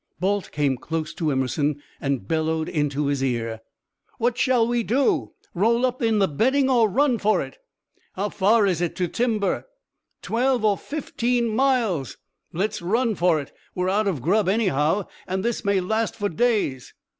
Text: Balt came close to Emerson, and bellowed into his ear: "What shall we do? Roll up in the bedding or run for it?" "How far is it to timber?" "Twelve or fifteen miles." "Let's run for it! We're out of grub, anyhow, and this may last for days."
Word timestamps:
Balt 0.19 0.51
came 0.51 0.77
close 0.77 1.13
to 1.13 1.31
Emerson, 1.31 1.79
and 2.01 2.27
bellowed 2.27 2.67
into 2.67 3.05
his 3.05 3.23
ear: 3.23 3.59
"What 4.17 4.35
shall 4.35 4.67
we 4.67 4.81
do? 4.81 5.33
Roll 5.53 5.85
up 5.85 6.01
in 6.01 6.17
the 6.17 6.27
bedding 6.27 6.71
or 6.71 6.89
run 6.89 7.19
for 7.19 7.39
it?" 7.43 7.59
"How 8.13 8.29
far 8.29 8.65
is 8.65 8.81
it 8.81 8.95
to 8.95 9.07
timber?" 9.07 9.65
"Twelve 10.23 10.65
or 10.65 10.79
fifteen 10.79 11.49
miles." 11.49 12.17
"Let's 12.51 12.81
run 12.81 13.13
for 13.13 13.39
it! 13.39 13.53
We're 13.75 13.89
out 13.89 14.07
of 14.07 14.23
grub, 14.23 14.49
anyhow, 14.49 15.05
and 15.27 15.45
this 15.45 15.63
may 15.63 15.79
last 15.79 16.15
for 16.15 16.29
days." 16.29 16.95